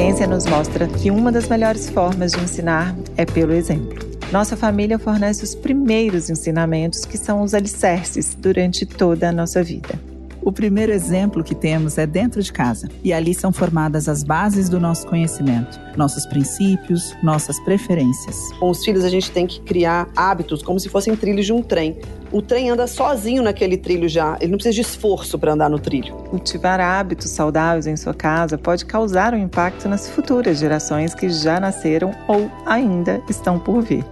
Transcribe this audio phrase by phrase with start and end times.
[0.00, 3.98] ciência nos mostra que uma das melhores formas de ensinar é pelo exemplo.
[4.32, 10.09] Nossa família fornece os primeiros ensinamentos que são os alicerces durante toda a nossa vida.
[10.42, 14.68] O primeiro exemplo que temos é dentro de casa, e ali são formadas as bases
[14.70, 18.50] do nosso conhecimento, nossos princípios, nossas preferências.
[18.58, 21.62] Com os filhos, a gente tem que criar hábitos como se fossem trilhos de um
[21.62, 21.98] trem.
[22.32, 25.78] O trem anda sozinho naquele trilho já, ele não precisa de esforço para andar no
[25.78, 26.14] trilho.
[26.30, 31.60] Cultivar hábitos saudáveis em sua casa pode causar um impacto nas futuras gerações que já
[31.60, 34.04] nasceram ou ainda estão por vir.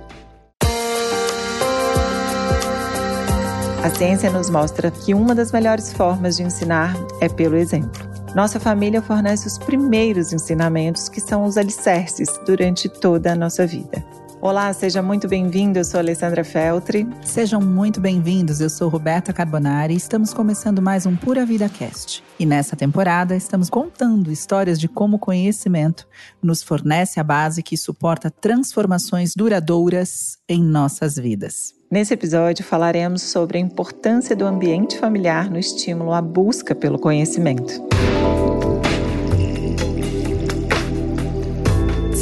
[3.82, 8.08] A ciência nos mostra que uma das melhores formas de ensinar é pelo exemplo.
[8.34, 14.04] Nossa família fornece os primeiros ensinamentos que são os alicerces durante toda a nossa vida.
[14.40, 15.80] Olá, seja muito bem-vindo.
[15.80, 17.08] Eu sou Alessandra Feltri.
[17.24, 18.60] Sejam muito bem-vindos.
[18.60, 22.22] Eu sou Roberta Carbonari e estamos começando mais um Pura Vida Cast.
[22.38, 26.06] E nessa temporada estamos contando histórias de como o conhecimento
[26.40, 31.74] nos fornece a base que suporta transformações duradouras em nossas vidas.
[31.90, 37.82] Nesse episódio falaremos sobre a importância do ambiente familiar no estímulo à busca pelo conhecimento.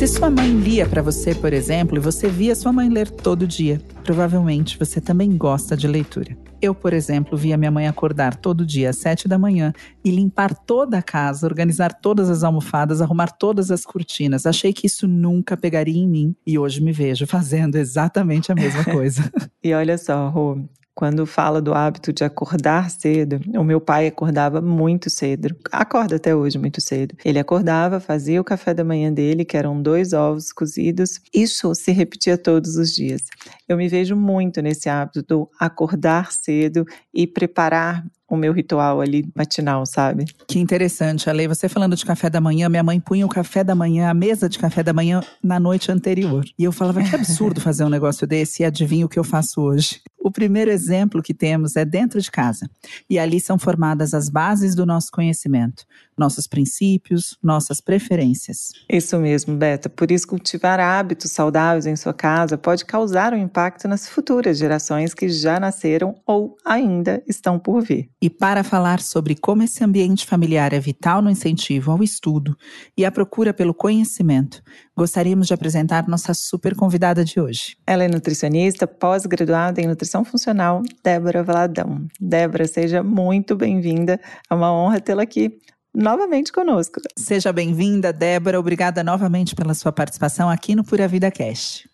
[0.07, 3.45] Se sua mãe lia para você, por exemplo, e você via sua mãe ler todo
[3.45, 6.39] dia, provavelmente você também gosta de leitura.
[6.63, 9.73] Eu, por exemplo, via minha mãe acordar todo dia às sete da manhã
[10.05, 14.47] e limpar toda a casa, organizar todas as almofadas, arrumar todas as cortinas.
[14.47, 18.85] Achei que isso nunca pegaria em mim e hoje me vejo fazendo exatamente a mesma
[18.87, 19.29] coisa.
[19.61, 20.57] e olha só, Rô,
[20.97, 26.35] quando fala do hábito de acordar cedo, o meu pai acordava muito cedo, acorda até
[26.35, 27.15] hoje muito cedo.
[27.23, 31.21] Ele acordava, fazia o café da manhã dele, que eram dois ovos cozidos.
[31.35, 33.25] Isso se repetia todos os dias.
[33.69, 39.29] Eu me vejo muito nesse hábito do acordar cedo e preparar o meu ritual ali
[39.35, 40.25] matinal, sabe?
[40.49, 41.47] Que interessante, Ale.
[41.47, 44.49] Você falando de café da manhã, minha mãe punha o café da manhã, a mesa
[44.49, 46.45] de café da manhã na noite anterior.
[46.59, 49.61] E eu falava que absurdo fazer um negócio desse e adivinha o que eu faço
[49.61, 50.01] hoje.
[50.27, 52.69] O primeiro exemplo que temos é dentro de casa.
[53.09, 55.85] E ali são formadas as bases do nosso conhecimento,
[56.19, 58.73] nossos princípios, nossas preferências.
[58.91, 59.89] Isso mesmo, Beta.
[59.89, 65.15] Por isso, cultivar hábitos saudáveis em sua casa pode causar um impacto nas futuras gerações
[65.15, 68.11] que já nasceram ou ainda estão por vir.
[68.21, 72.57] E para falar sobre como esse ambiente familiar é vital no incentivo ao estudo
[72.97, 74.61] e à procura pelo conhecimento,
[74.97, 77.77] gostaríamos de apresentar nossa super convidada de hoje.
[77.87, 82.07] Ela é nutricionista, pós-graduada em nutrição funcional, Débora Valadão.
[82.21, 84.21] Débora, seja muito bem-vinda.
[84.51, 85.59] É uma honra tê-la aqui
[85.95, 87.01] novamente conosco.
[87.17, 88.61] Seja bem-vinda, Débora.
[88.61, 91.89] Obrigada novamente pela sua participação aqui no Pura Vida Cast.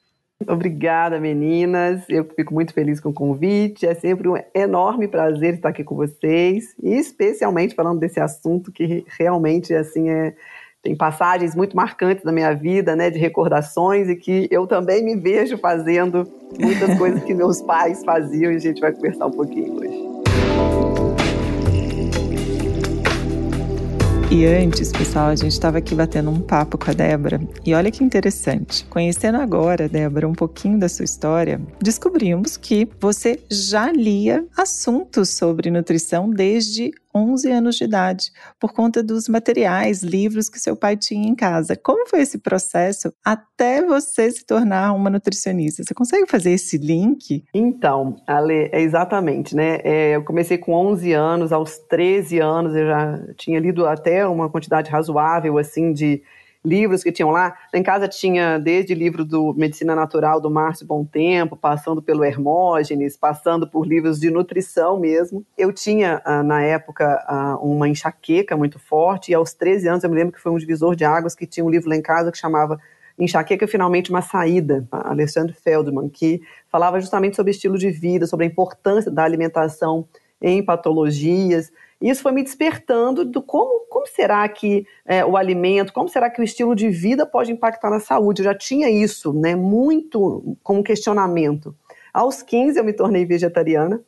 [0.49, 2.03] Obrigada, meninas.
[2.09, 3.87] Eu fico muito feliz com o convite.
[3.87, 9.05] É sempre um enorme prazer estar aqui com vocês, e especialmente falando desse assunto que
[9.19, 10.35] realmente assim é
[10.83, 15.15] tem passagens muito marcantes da minha vida, né, de recordações e que eu também me
[15.15, 16.27] vejo fazendo
[16.59, 20.13] muitas coisas que meus pais faziam e a gente vai conversar um pouquinho hoje.
[24.35, 27.39] E antes, pessoal, a gente estava aqui batendo um papo com a Débora.
[27.67, 28.83] E olha que interessante.
[28.87, 35.71] Conhecendo agora, Débora, um pouquinho da sua história, descobrimos que você já lia assuntos sobre
[35.71, 41.29] nutrição desde 11 anos de idade, por conta dos materiais, livros que seu pai tinha
[41.29, 41.77] em casa.
[41.77, 45.83] Como foi esse processo até você se tornar uma nutricionista?
[45.83, 47.45] Você consegue fazer esse link?
[47.53, 49.79] Então, Ale, é exatamente, né?
[49.85, 54.49] É, eu comecei com 11 anos, aos 13 anos eu já tinha lido até uma
[54.49, 56.23] quantidade razoável, assim, de
[56.65, 57.57] livros que tinham lá.
[57.75, 63.17] Em casa tinha desde livro do Medicina Natural do Márcio Bom Tempo, passando pelo Hermógenes,
[63.17, 65.45] passando por livros de nutrição mesmo.
[65.59, 70.11] Eu tinha, ah, na época, ah, uma enxaqueca muito forte, e aos 13 anos eu
[70.11, 72.31] me lembro que foi um divisor de águas que tinha um livro lá em casa
[72.31, 72.81] que chamava
[73.19, 78.49] Enxaqueca Finalmente uma Saída, Alexandre Feldman, que falava justamente sobre estilo de vida, sobre a
[78.49, 80.07] importância da alimentação
[80.41, 81.71] em patologias.
[82.01, 86.41] Isso foi me despertando do como, como será que é, o alimento, como será que
[86.41, 88.43] o estilo de vida pode impactar na saúde.
[88.43, 91.75] Eu já tinha isso, né, muito como questionamento.
[92.13, 94.03] Aos 15 eu me tornei vegetariana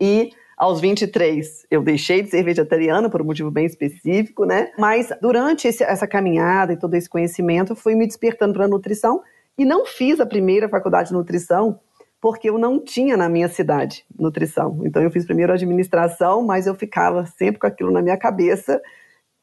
[0.00, 4.72] e aos 23 eu deixei de ser vegetariana por um motivo bem específico, né?
[4.78, 8.68] Mas durante esse, essa caminhada e todo esse conhecimento, eu fui me despertando para a
[8.68, 9.22] nutrição
[9.58, 11.78] e não fiz a primeira faculdade de nutrição
[12.22, 14.80] porque eu não tinha na minha cidade nutrição.
[14.84, 18.80] Então eu fiz primeiro administração, mas eu ficava sempre com aquilo na minha cabeça.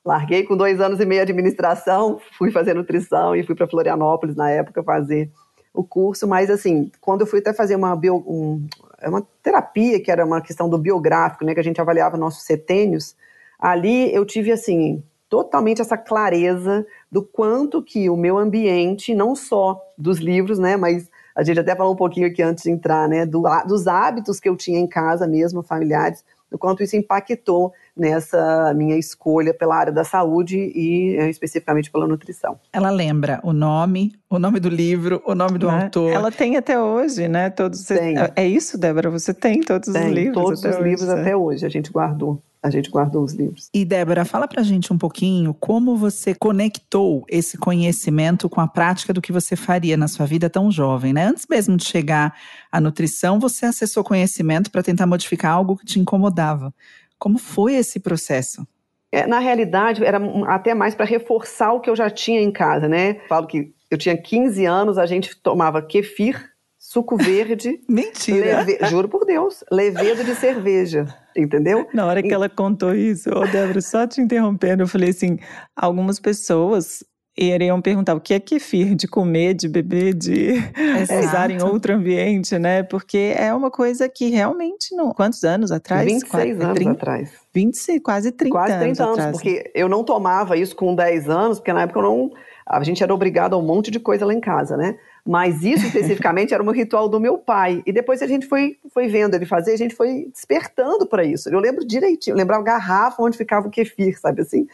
[0.06, 4.50] Larguei com dois anos e meio administração, fui fazer nutrição e fui para Florianópolis na
[4.50, 5.30] época fazer
[5.74, 6.28] o curso.
[6.28, 8.66] Mas assim, quando eu fui até fazer uma, bio, um,
[9.02, 12.44] é uma terapia, que era uma questão do biográfico, né, que a gente avaliava nossos
[12.44, 13.16] setênios,
[13.60, 19.80] ali eu tive assim totalmente essa clareza do quanto que o meu ambiente, não só
[19.98, 23.26] dos livros, né, mas a gente até falou um pouquinho aqui antes de entrar, né,
[23.26, 28.74] do, dos hábitos que eu tinha em casa mesmo, familiares, do quanto isso impactou nessa
[28.74, 32.60] minha escolha pela área da saúde e eh, especificamente pela nutrição.
[32.72, 35.84] Ela lembra o nome, o nome do livro, o nome do né?
[35.84, 36.12] autor.
[36.12, 37.50] Ela tem até hoje, né?
[37.50, 38.16] Todos tem.
[38.36, 39.10] É isso, Débora?
[39.10, 40.44] Você tem todos tem, os livros?
[40.44, 43.70] Todos os hoje, livros até hoje, a gente guardou a gente guardou os livros.
[43.74, 49.14] E Débora, fala pra gente um pouquinho como você conectou esse conhecimento com a prática
[49.14, 51.26] do que você faria na sua vida tão jovem, né?
[51.26, 52.36] Antes mesmo de chegar
[52.72, 56.74] à nutrição, você acessou conhecimento para tentar modificar algo que te incomodava.
[57.18, 58.68] Como foi esse processo?
[59.12, 62.88] É, na realidade, era até mais para reforçar o que eu já tinha em casa,
[62.88, 63.16] né?
[63.28, 66.52] Falo que eu tinha 15 anos, a gente tomava kefir,
[66.90, 67.80] suco verde.
[67.88, 68.64] Mentira!
[68.64, 68.80] Leve...
[68.88, 71.06] Juro por Deus, levedo de cerveja,
[71.38, 71.88] entendeu?
[71.94, 75.38] Na hora que ela contou isso, ô Débora, só te interrompendo, eu falei assim:
[75.76, 77.04] algumas pessoas
[77.38, 80.56] iriam perguntar o que é kefir, de comer, de beber, de
[81.00, 81.26] Exato.
[81.26, 82.82] usar em outro ambiente, né?
[82.82, 85.14] Porque é uma coisa que realmente não.
[85.14, 86.06] Quantos anos atrás?
[86.06, 87.32] 26 anos 30, atrás.
[87.54, 89.00] 26, quase 30 quase 30 anos.
[89.00, 89.32] anos, atrás.
[89.32, 92.32] porque eu não tomava isso com 10 anos, porque na época eu não.
[92.68, 94.96] A gente era obrigado a um monte de coisa lá em casa, né?
[95.26, 97.84] Mas isso especificamente era um ritual do meu pai.
[97.86, 101.50] E depois a gente foi, foi vendo ele fazer, a gente foi despertando para isso.
[101.50, 104.68] Eu lembro direitinho, eu lembrava a garrafa onde ficava o kefir, sabe assim?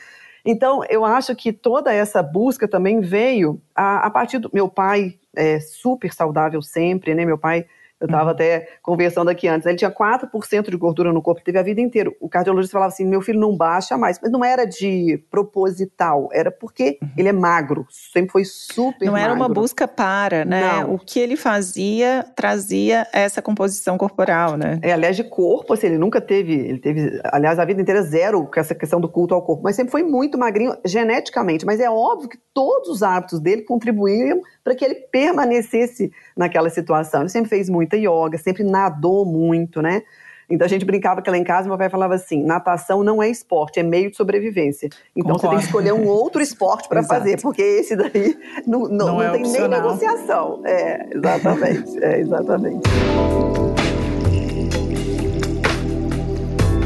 [0.46, 5.16] Então, eu acho que toda essa busca também veio a, a partir do meu pai,
[5.36, 7.26] é, super saudável sempre, né?
[7.26, 7.66] Meu pai
[8.00, 9.66] eu estava até conversando aqui antes.
[9.66, 12.12] Ele tinha 4% de gordura no corpo, teve a vida inteira.
[12.20, 14.20] O cardiologista falava assim: meu filho não baixa mais.
[14.22, 17.10] Mas não era de proposital, era porque uhum.
[17.18, 19.26] ele é magro, sempre foi super Não magro.
[19.30, 20.82] era uma busca para, né?
[20.82, 20.96] Não.
[20.96, 24.80] O que ele fazia trazia essa composição corporal, né?
[24.82, 28.46] É, aliás, de corpo, assim, ele nunca teve, ele teve, aliás, a vida inteira zero
[28.46, 31.66] com essa questão do culto ao corpo, mas sempre foi muito magrinho geneticamente.
[31.66, 37.22] Mas é óbvio que todos os hábitos dele contribuíam para que ele permanecesse naquela situação.
[37.22, 40.02] Ele sempre fez muita yoga, sempre nadou muito, né?
[40.50, 43.30] Então a gente brincava que lá em casa meu pai falava assim: natação não é
[43.30, 44.90] esporte, é meio de sobrevivência.
[45.16, 45.40] Então Concordo.
[45.42, 49.06] você tem que escolher um outro esporte para fazer, porque esse daí não, não, não,
[49.08, 49.70] não é tem opcional.
[49.70, 50.62] nem negociação.
[50.66, 52.04] É, exatamente.
[52.04, 52.90] É, exatamente.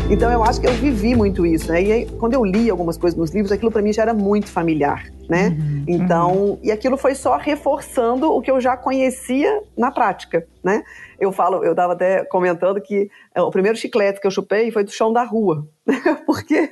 [0.10, 1.84] Então eu acho que eu vivi muito isso, né?
[1.84, 4.48] E aí, quando eu li algumas coisas nos livros, aquilo para mim já era muito
[4.48, 5.50] familiar, né?
[5.50, 6.60] Uhum, então, uhum.
[6.64, 10.84] e aquilo foi só reforçando o que eu já conhecia na prática, né?
[11.20, 14.84] Eu falo, eu estava até comentando que é, o primeiro chiclete que eu chupei foi
[14.84, 15.68] do chão da rua,
[16.26, 16.72] porque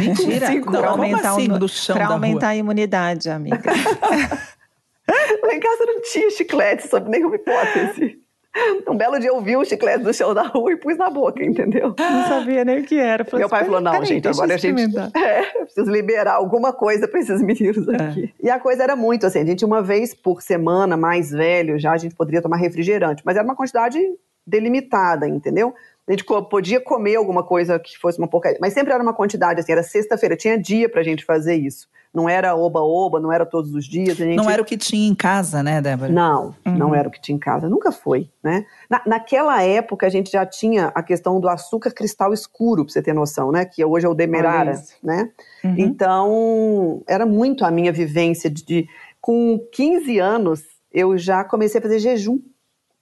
[0.00, 3.62] Mentira, para aumentar, assim, do chão pra aumentar a imunidade, amiga.
[5.42, 8.21] Lá em casa não tinha chiclete, sob nenhuma hipótese.
[8.86, 11.42] Um belo dia eu vi o chiclete do chão da rua e pus na boca,
[11.42, 11.94] entendeu?
[11.98, 13.24] Não sabia nem o que era.
[13.24, 14.82] Falei, Meu pai falou: não, gente, agora a gente.
[15.14, 17.96] É, preciso liberar alguma coisa para esses meninos é.
[17.96, 18.34] aqui.
[18.42, 18.46] É.
[18.46, 21.92] E a coisa era muito assim: a gente, uma vez por semana, mais velho, já
[21.92, 23.98] a gente poderia tomar refrigerante, mas era uma quantidade
[24.46, 25.74] delimitada, entendeu?
[26.06, 29.60] A gente podia comer alguma coisa que fosse uma porcaria, mas sempre era uma quantidade,
[29.60, 31.88] assim, era sexta-feira, tinha dia pra gente fazer isso.
[32.12, 34.16] Não era oba-oba, não era todos os dias.
[34.16, 34.36] Gente...
[34.36, 36.12] Não era o que tinha em casa, né, Débora?
[36.12, 36.76] Não, uhum.
[36.76, 38.66] não era o que tinha em casa, nunca foi, né?
[38.90, 43.00] Na, naquela época a gente já tinha a questão do açúcar cristal escuro, pra você
[43.00, 43.64] ter noção, né?
[43.64, 45.30] Que hoje é o demerara, né?
[45.64, 45.74] Uhum.
[45.78, 48.88] Então, era muito a minha vivência de, de...
[49.20, 52.40] Com 15 anos, eu já comecei a fazer jejum.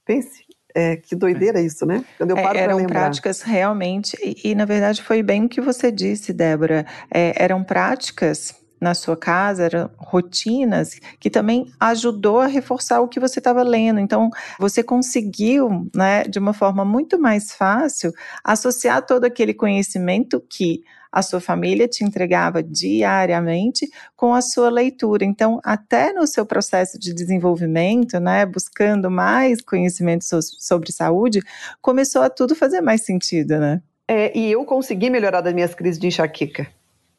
[0.05, 2.05] Pense, é, que doideira isso, né?
[2.19, 5.61] Quando eu paro é, eram práticas realmente, e, e, na verdade foi bem o que
[5.61, 6.87] você disse, Débora.
[7.13, 13.21] É, eram práticas na sua casa, eram rotinas que também ajudou a reforçar o que
[13.21, 14.01] você estava lendo.
[14.01, 20.83] Então, você conseguiu, né, de uma forma muito mais fácil, associar todo aquele conhecimento que
[21.13, 25.25] a sua família te entregava diariamente com a sua leitura.
[25.25, 31.43] Então, até no seu processo de desenvolvimento, né, buscando mais conhecimento so sobre saúde,
[31.83, 33.83] começou a tudo fazer mais sentido, né?
[34.09, 36.67] É, e eu consegui melhorar das minhas crises de enxaqueca.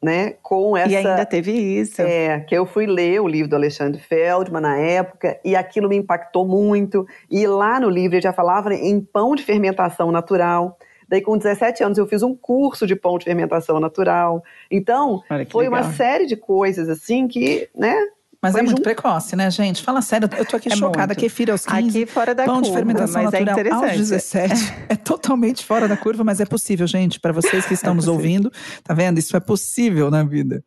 [0.02, 0.90] Né, com essa.
[0.90, 2.02] E ainda teve isso.
[2.02, 5.96] É, que eu fui ler o livro do Alexandre Feldman na época, e aquilo me
[5.96, 7.06] impactou muito.
[7.30, 10.76] E lá no livro ele já falava em pão de fermentação natural.
[11.12, 14.42] Daí, com 17 anos, eu fiz um curso de pão de fermentação natural.
[14.70, 15.82] Então, foi legal.
[15.82, 17.94] uma série de coisas assim que, né?
[18.42, 18.82] Mas é muito junto.
[18.82, 19.84] precoce, né, gente?
[19.84, 21.14] Fala sério, eu tô aqui é chocada.
[21.14, 21.20] Muito.
[21.20, 24.52] Kefir aos 15, aqui fora da pão curva, de fermentação é natural é aos 17.
[24.52, 24.86] É.
[24.94, 27.20] é totalmente fora da curva, mas é possível, gente.
[27.20, 28.50] Para vocês que estão é nos ouvindo,
[28.82, 29.18] tá vendo?
[29.18, 30.64] Isso é possível na vida.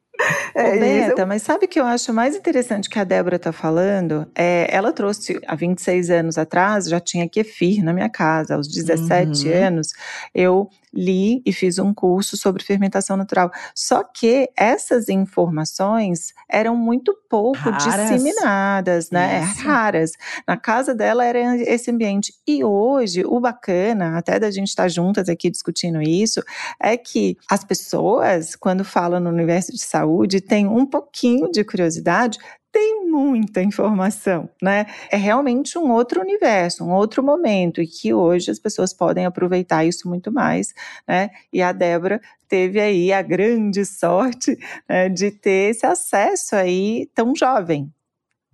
[0.53, 1.27] É Ô, Beta, isso.
[1.27, 4.25] mas sabe o que eu acho mais interessante que a Débora está falando?
[4.34, 8.55] É, ela trouxe há 26 anos atrás, já tinha kefir na minha casa.
[8.55, 9.53] Aos 17 uhum.
[9.53, 9.89] anos,
[10.34, 13.51] eu li e fiz um curso sobre fermentação natural.
[13.75, 18.10] Só que essas informações eram muito pouco raras.
[18.10, 19.43] disseminadas, né?
[19.43, 19.63] Isso.
[19.63, 20.12] Raras.
[20.48, 22.34] Na casa dela era esse ambiente.
[22.48, 26.41] E hoje, o bacana, até da gente estar juntas aqui discutindo isso,
[26.79, 30.04] é que as pessoas, quando falam no universo de saúde,
[30.41, 32.38] têm um pouquinho de curiosidade
[32.75, 34.85] tem muita informação, né?
[35.09, 39.85] É realmente um outro universo, um outro momento, e que hoje as pessoas podem aproveitar
[39.85, 40.74] isso muito mais,
[41.07, 41.29] né?
[41.53, 42.19] E a Débora
[42.50, 44.59] teve aí a grande sorte
[44.89, 47.89] né, de ter esse acesso aí tão jovem,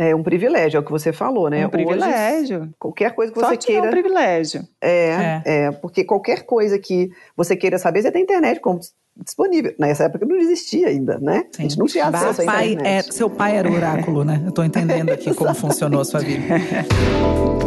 [0.02, 1.64] é um privilégio, é o que você falou, né?
[1.68, 2.62] Um privilégio.
[2.62, 3.86] Hoje, qualquer coisa que você Sorte queira.
[3.86, 4.68] É um privilégio.
[4.82, 8.80] É, é, é, porque qualquer coisa que você queira saber, você tem internet como
[9.18, 9.74] disponível.
[9.80, 11.46] Nessa época não existia ainda, né?
[11.52, 11.60] Sim.
[11.60, 13.10] A gente não tinha acesso à internet.
[13.10, 14.42] É, seu pai era o oráculo, né?
[14.46, 16.44] Eu tô entendendo aqui como funcionou a sua vida.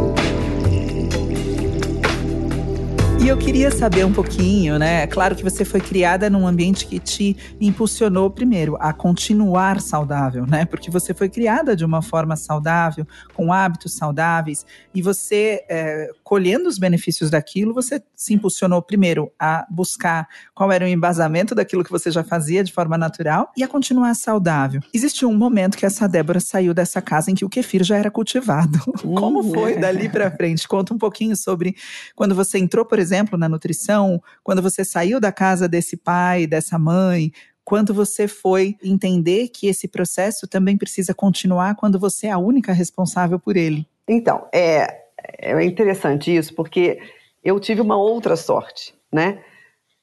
[3.25, 5.01] E eu queria saber um pouquinho, né?
[5.01, 10.45] É claro que você foi criada num ambiente que te impulsionou primeiro a continuar saudável,
[10.45, 10.63] né?
[10.63, 13.03] Porque você foi criada de uma forma saudável,
[13.33, 14.63] com hábitos saudáveis,
[14.93, 20.85] e você, é, colhendo os benefícios daquilo, você se impulsionou primeiro a buscar qual era
[20.85, 24.81] o embasamento daquilo que você já fazia de forma natural e a continuar saudável.
[24.93, 28.11] Existiu um momento que essa Débora saiu dessa casa em que o kefir já era
[28.11, 28.77] cultivado.
[29.01, 30.67] Como foi dali para frente?
[30.67, 31.75] Conta um pouquinho sobre
[32.15, 36.45] quando você entrou, por exemplo, exemplo, na nutrição, quando você saiu da casa desse pai,
[36.45, 37.31] dessa mãe,
[37.63, 42.73] quando você foi entender que esse processo também precisa continuar quando você é a única
[42.73, 43.87] responsável por ele?
[44.07, 45.05] Então, é,
[45.39, 46.99] é interessante isso, porque
[47.43, 49.39] eu tive uma outra sorte, né?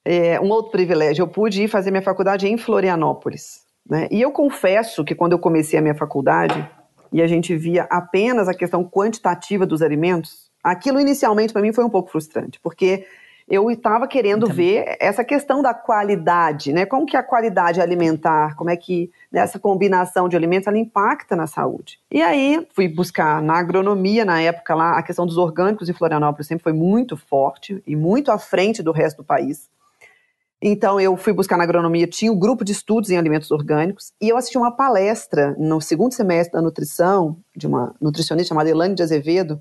[0.05, 1.23] É, um outro privilégio.
[1.23, 3.61] Eu pude ir fazer minha faculdade em Florianópolis.
[3.89, 4.09] Né?
[4.11, 6.69] E eu confesso que quando eu comecei a minha faculdade
[7.13, 11.85] e a gente via apenas a questão quantitativa dos alimentos, aquilo inicialmente para mim foi
[11.85, 13.07] um pouco frustrante, porque
[13.49, 14.57] eu estava querendo então.
[14.57, 16.87] ver essa questão da qualidade, né?
[16.87, 21.47] Como que a qualidade alimentar, como é que essa combinação de alimentos ela impacta na
[21.47, 21.99] saúde.
[22.11, 26.47] E aí fui buscar na agronomia, na época lá, a questão dos orgânicos em Florianópolis
[26.47, 29.69] sempre foi muito forte e muito à frente do resto do país.
[30.65, 34.29] Então eu fui buscar na agronomia, tinha um grupo de estudos em alimentos orgânicos e
[34.29, 39.03] eu assisti uma palestra no segundo semestre da nutrição de uma nutricionista chamada Elane de
[39.03, 39.61] Azevedo,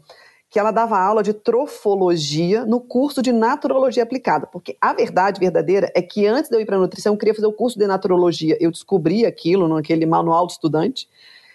[0.52, 4.46] que ela dava aula de trofologia no curso de naturologia aplicada.
[4.46, 7.34] Porque a verdade verdadeira é que antes de eu ir para a nutrição, eu queria
[7.34, 8.58] fazer o curso de naturologia.
[8.60, 11.08] Eu descobri aquilo naquele manual de estudante.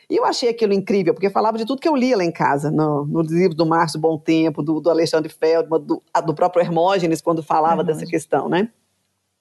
[0.09, 2.71] E eu achei aquilo incrível, porque falava de tudo que eu lia lá em casa,
[2.71, 7.21] no, no livro do Márcio Bom Tempo, do, do Alexandre Feldman, do, do, próprio Hermógenes,
[7.21, 7.87] quando falava uhum.
[7.87, 8.71] dessa questão, né?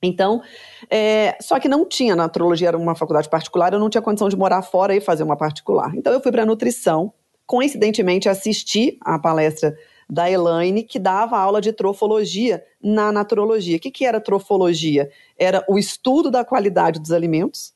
[0.02, 0.42] Então,
[0.90, 4.36] é, só que não tinha, naturologia era uma faculdade particular, eu não tinha condição de
[4.36, 5.96] morar fora e fazer uma particular.
[5.96, 7.14] Então eu fui para a nutrição,
[7.46, 9.78] coincidentemente, assisti a palestra
[10.10, 13.78] da Elaine, que dava aula de trofologia na naturologia.
[13.78, 15.10] O que, que era trofologia?
[15.38, 17.74] Era o estudo da qualidade dos alimentos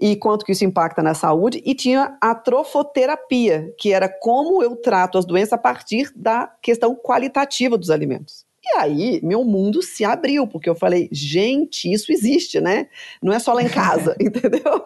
[0.00, 4.76] e quanto que isso impacta na saúde, e tinha a trofoterapia, que era como eu
[4.76, 8.46] trato as doenças a partir da questão qualitativa dos alimentos.
[8.64, 12.88] E aí, meu mundo se abriu, porque eu falei, gente, isso existe, né?
[13.22, 14.82] Não é só lá em casa, entendeu?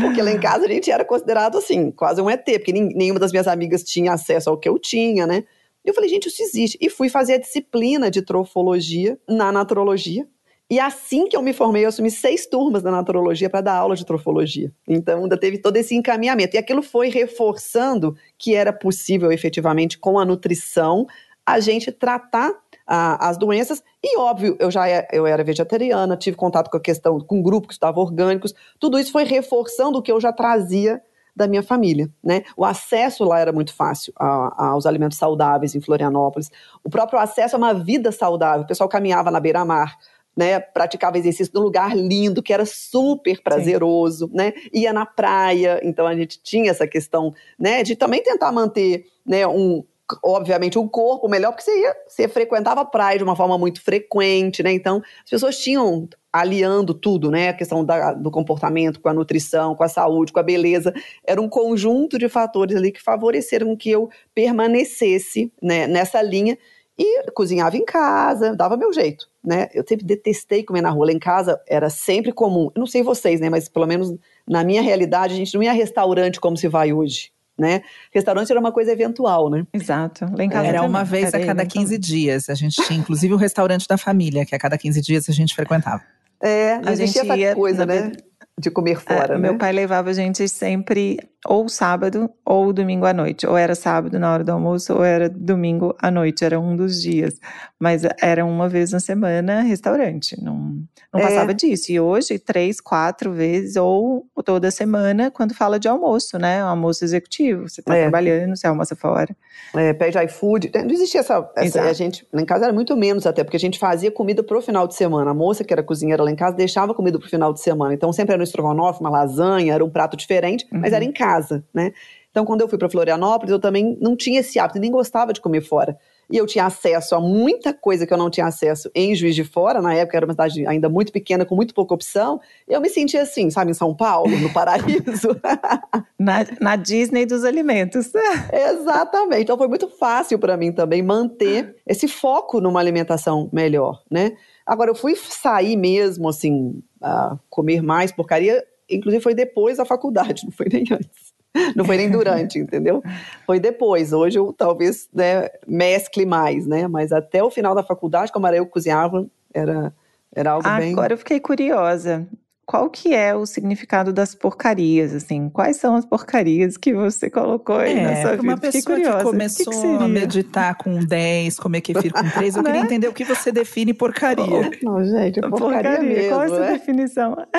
[0.00, 3.30] Porque lá em casa a gente era considerado assim, quase um ET, porque nenhuma das
[3.30, 5.44] minhas amigas tinha acesso ao que eu tinha, né?
[5.84, 6.78] Eu falei, gente, isso existe.
[6.80, 10.26] E fui fazer a disciplina de trofologia na naturologia.
[10.70, 13.96] E assim que eu me formei, eu assumi seis turmas da naturologia para dar aula
[13.96, 14.72] de trofologia.
[14.86, 16.54] Então, ainda teve todo esse encaminhamento.
[16.54, 21.06] E aquilo foi reforçando que era possível, efetivamente, com a nutrição,
[21.44, 22.54] a gente tratar
[22.90, 23.82] as doenças.
[24.02, 27.42] E óbvio, eu já é, eu era vegetariana, tive contato com a questão com um
[27.42, 28.52] grupo que estava orgânicos.
[28.80, 31.00] Tudo isso foi reforçando o que eu já trazia
[31.34, 32.42] da minha família, né?
[32.56, 36.50] O acesso lá era muito fácil a, aos alimentos saudáveis em Florianópolis.
[36.82, 38.64] O próprio acesso a uma vida saudável.
[38.64, 39.96] O pessoal caminhava na beira-mar,
[40.36, 40.58] né?
[40.58, 44.32] Praticava exercício num lugar lindo, que era super prazeroso, Sim.
[44.34, 44.52] né?
[44.74, 47.84] Ia na praia, então a gente tinha essa questão, né?
[47.84, 49.46] De também tentar manter, né?
[49.46, 49.84] Um,
[50.22, 53.82] obviamente, um corpo melhor, porque você, ia, você frequentava a praia de uma forma muito
[53.82, 54.72] frequente, né?
[54.72, 57.48] Então, as pessoas tinham aliando tudo, né?
[57.48, 60.92] A questão da, do comportamento com a nutrição, com a saúde, com a beleza.
[61.24, 66.56] Era um conjunto de fatores ali que favoreceram que eu permanecesse né, nessa linha
[66.98, 69.68] e cozinhava em casa, dava meu jeito, né?
[69.72, 71.06] Eu sempre detestei comer na rua.
[71.06, 72.70] Lá em casa era sempre comum.
[72.74, 73.48] Eu não sei vocês, né?
[73.48, 74.14] Mas pelo menos
[74.46, 77.82] na minha realidade, a gente não ia a restaurante como se vai hoje né?
[78.12, 79.66] Restaurante era uma coisa eventual, né?
[79.72, 80.24] Exato.
[80.32, 82.48] Lá em casa era uma vez a cada 15 dias.
[82.48, 85.54] A gente tinha, inclusive, o restaurante da família, que a cada 15 dias a gente
[85.54, 86.02] frequentava.
[86.42, 88.12] É, a gente essa ia, coisa, né?
[88.58, 89.34] de comer é, fora.
[89.34, 89.48] Né?
[89.48, 93.46] Meu pai levava a gente sempre ou sábado ou domingo à noite.
[93.46, 97.00] Ou era sábado na hora do almoço, ou era domingo à noite, era um dos
[97.00, 97.38] dias.
[97.78, 100.82] Mas era uma vez na semana restaurante, não,
[101.12, 101.22] não é.
[101.22, 101.90] passava disso.
[101.90, 106.60] E hoje, três, quatro vezes, ou toda semana, quando fala de almoço, né?
[106.60, 107.68] almoço executivo.
[107.68, 108.02] Você está é.
[108.02, 109.34] trabalhando, você almoça fora.
[109.74, 110.70] É, pede iFood.
[110.74, 111.50] Não existia essa.
[111.56, 114.42] essa a gente, lá em casa era muito menos até, porque a gente fazia comida
[114.42, 115.30] pro final de semana.
[115.30, 117.94] A moça, que era cozinheira lá em casa, deixava comida pro final de semana.
[117.94, 120.80] Então sempre era um estrogonofe, uma lasanha, era um prato diferente, uhum.
[120.80, 121.29] mas era em casa,
[121.72, 121.92] né?
[122.30, 125.40] Então, quando eu fui para Florianópolis, eu também não tinha esse hábito, nem gostava de
[125.40, 125.98] comer fora
[126.30, 129.42] e eu tinha acesso a muita coisa que eu não tinha acesso em Juiz de
[129.42, 132.88] Fora, na época era uma cidade ainda muito pequena, com muito pouca opção, eu me
[132.88, 135.28] sentia assim, sabe, em São Paulo, no paraíso.
[136.18, 138.12] na, na Disney dos alimentos.
[138.52, 144.32] Exatamente, então foi muito fácil para mim também manter esse foco numa alimentação melhor, né?
[144.64, 150.44] Agora, eu fui sair mesmo, assim, a comer mais porcaria, inclusive foi depois da faculdade,
[150.46, 151.30] não foi nem antes.
[151.74, 153.02] Não foi nem durante, entendeu?
[153.44, 154.12] Foi depois.
[154.12, 156.86] Hoje eu talvez né, mescle mais, né?
[156.86, 159.92] Mas até o final da faculdade, como era eu que cozinhava, era,
[160.34, 160.92] era algo Agora bem.
[160.92, 162.26] Agora eu fiquei curiosa
[162.70, 165.48] qual que é o significado das porcarias, assim?
[165.48, 168.42] Quais são as porcarias que você colocou aí é, na sua vida?
[168.44, 172.62] Uma pessoa que começou que que a meditar com 10, comer kefir com 3, eu
[172.62, 172.86] queria né?
[172.86, 174.44] entender o que você define porcaria.
[174.46, 176.72] Oh, não, gente, porcaria, porcaria mesmo, Qual é a sua é?
[176.74, 177.36] definição?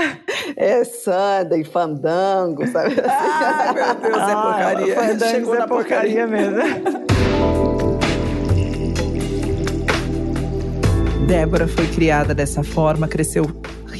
[0.55, 2.95] É Sunday, fandango, sabe?
[3.05, 4.99] Ai, meu Deus, é ah, porcaria.
[4.99, 6.57] Ah, Chegou é na porcaria, porcaria mesmo.
[11.27, 13.45] Débora foi criada dessa forma, cresceu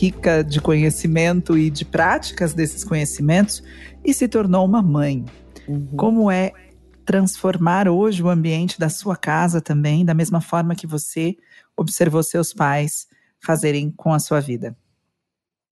[0.01, 3.61] rica de conhecimento e de práticas desses conhecimentos
[4.03, 5.23] e se tornou uma mãe.
[5.67, 5.95] Uhum.
[5.95, 6.51] Como é
[7.05, 11.35] transformar hoje o ambiente da sua casa também, da mesma forma que você
[11.77, 13.07] observou seus pais
[13.39, 14.75] fazerem com a sua vida?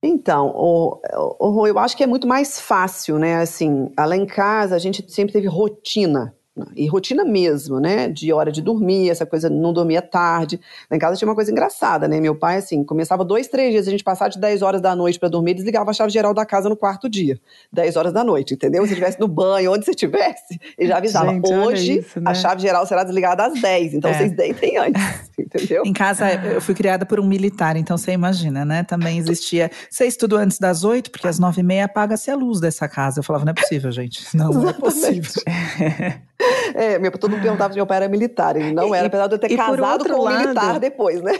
[0.02, 1.02] Então, o,
[1.40, 3.38] o, eu acho que é muito mais fácil, né?
[3.38, 6.36] Assim, lá em casa a gente sempre teve rotina
[6.76, 8.08] e rotina mesmo, né?
[8.08, 10.60] De hora de dormir, essa coisa, não dormia tarde.
[10.90, 12.20] Lá em casa tinha uma coisa engraçada, né?
[12.20, 15.20] Meu pai, assim, começava dois, três dias, a gente passava de 10 horas da noite
[15.20, 17.40] para dormir, desligava a chave geral da casa no quarto dia.
[17.72, 18.84] 10 horas da noite, entendeu?
[18.84, 21.32] Se estivesse no banho, onde você estivesse, ele já avisava.
[21.32, 22.32] Gente, Hoje, isso, né?
[22.32, 24.18] a chave geral será desligada às 10, então é.
[24.18, 25.02] vocês deitem antes,
[25.38, 25.84] entendeu?
[25.86, 28.84] Em casa, eu fui criada por um militar, então você imagina, né?
[28.84, 29.70] Também existia.
[29.90, 33.20] Você estudou antes das 8, porque às 9 e meia apaga-se a luz dessa casa.
[33.20, 34.26] Eu falava, não é possível, gente.
[34.36, 35.32] Não, não é possível.
[36.74, 38.56] É, meu, todo mundo perguntava se meu pai era militar.
[38.56, 41.34] Ele não era, apesar de eu ter e casado com um militar depois, né?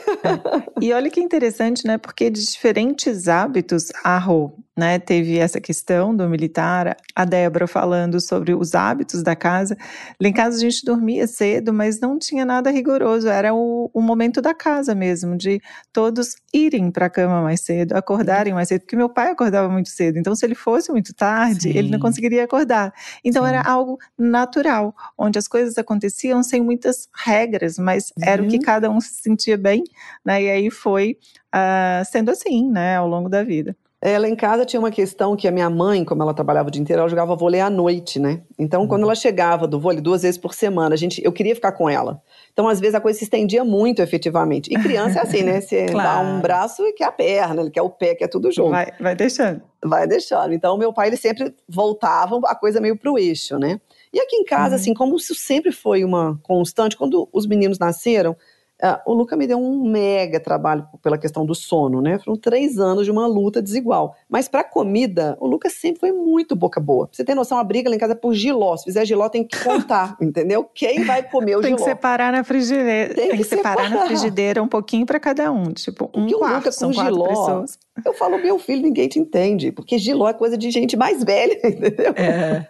[0.82, 1.98] E olha que interessante, né?
[1.98, 8.22] Porque de diferentes hábitos, a Rô né, teve essa questão do militar, a Débora falando
[8.22, 9.78] sobre os hábitos da casa.
[10.22, 14.02] Lá em casa a gente dormia cedo, mas não tinha nada rigoroso, era o, o
[14.02, 15.62] momento da casa mesmo, de
[15.92, 19.90] todos irem para a cama mais cedo, acordarem mais cedo, porque meu pai acordava muito
[19.90, 21.78] cedo, então se ele fosse muito tarde, Sim.
[21.78, 22.94] ele não conseguiria acordar.
[23.22, 23.50] Então Sim.
[23.50, 28.24] era algo natural, onde as coisas aconteciam sem muitas regras, mas uhum.
[28.26, 28.64] era o que uhum.
[28.64, 29.84] cada um se sentia bem,
[30.24, 31.18] né, e aí foi
[31.54, 33.76] uh, sendo assim, né, ao longo da vida.
[34.02, 36.82] Ela em casa tinha uma questão que a minha mãe, como ela trabalhava o dia
[36.82, 38.42] inteiro, ela jogava vôlei à noite, né?
[38.58, 38.88] Então, uhum.
[38.88, 41.90] quando ela chegava do vôlei duas vezes por semana, a gente, eu queria ficar com
[41.90, 42.22] ela.
[42.54, 44.72] Então, às vezes, a coisa se estendia muito, efetivamente.
[44.74, 45.60] E criança é assim, né?
[45.60, 46.28] Você claro.
[46.28, 48.72] dá um braço e quer a perna, ele quer o pé, quer tudo junto.
[48.72, 49.62] Vai, vai deixando.
[49.84, 50.54] Vai deixando.
[50.54, 53.82] Então, meu pai, ele sempre voltava a coisa meio pro eixo, né?
[54.14, 54.82] E aqui em casa, uhum.
[54.82, 58.36] assim, como isso sempre foi uma constante, quando os meninos nasceram,
[58.82, 62.18] Uh, o Luca me deu um mega trabalho pela questão do sono, né?
[62.18, 64.16] Foram três anos de uma luta desigual.
[64.30, 67.08] Mas para comida, o Lucas sempre foi muito boca boa.
[67.08, 68.78] Pra você tem noção, a briga lá em casa é por giló.
[68.78, 70.64] Se fizer giló, tem que contar, entendeu?
[70.74, 71.78] Quem vai comer o tem giló?
[71.78, 73.14] Tem que separar na frigideira.
[73.14, 75.74] Tem, tem que, separar, separar, na frigideira um pouquinho para cada um.
[75.74, 77.80] Tipo, um porque quarto, o Luca com giló, pessoas.
[78.06, 79.72] Eu falo, meu filho, ninguém te entende.
[79.72, 82.14] Porque giló é coisa de gente mais velha, entendeu?
[82.16, 82.66] É.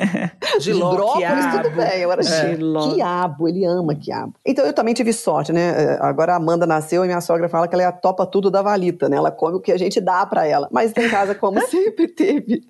[0.60, 1.62] giló, Brócolis, quiabo.
[1.62, 2.04] tudo bem.
[2.04, 2.54] Agora, é.
[2.54, 2.94] giló.
[2.94, 4.34] quiabo, ele ama quiabo.
[4.44, 5.94] Então, eu também tive sorte, né?
[5.94, 8.50] É, agora a Amanda nasceu e minha sogra fala que ela é a topa tudo
[8.50, 9.16] da valita, né?
[9.16, 10.68] Ela come o que a gente dá para ela.
[10.70, 12.62] Mas em casa, como sempre teve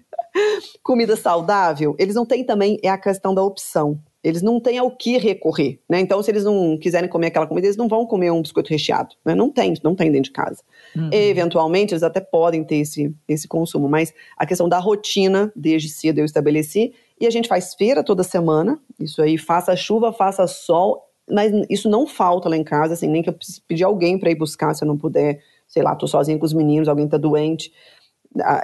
[0.83, 3.99] comida saudável, eles não têm também, é a questão da opção.
[4.25, 6.01] Eles não têm ao que recorrer, né?
[6.01, 9.15] Então, se eles não quiserem comer aquela comida, eles não vão comer um biscoito recheado,
[9.23, 9.35] né?
[9.35, 10.63] Não tem, não tem dentro de casa.
[10.97, 11.11] Uhum.
[11.13, 16.21] Eventualmente, eles até podem ter esse, esse consumo, mas a questão da rotina, desde cedo
[16.21, 21.03] eu estabeleci, e a gente faz feira toda semana, isso aí, faça chuva, faça sol,
[21.31, 23.37] mas isso não falta lá em casa, assim, nem que eu
[23.69, 26.53] pedir alguém para ir buscar se eu não puder, sei lá, tô sozinha com os
[26.53, 27.73] meninos, alguém tá doente.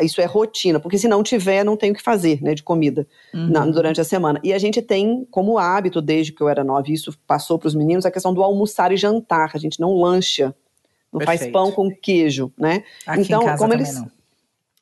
[0.02, 3.06] Isso é rotina, porque se não tiver, não tem o que fazer, né, de comida
[3.32, 3.50] uhum.
[3.50, 4.40] na, durante a semana.
[4.42, 7.68] E a gente tem como hábito, desde que eu era nova, e isso passou para
[7.68, 9.52] os meninos, a questão do almoçar e jantar.
[9.54, 10.54] A gente não lancha,
[11.12, 11.40] não Perfeito.
[11.40, 12.82] faz pão com queijo, né?
[13.06, 13.94] Aqui então, como eles.
[13.94, 14.10] Não.